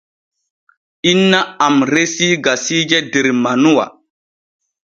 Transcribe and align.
Inna 1.11 1.41
am 1.65 1.75
resi 1.91 2.27
gasiije 2.43 2.97
der 3.11 3.27
manuwa. 3.43 3.85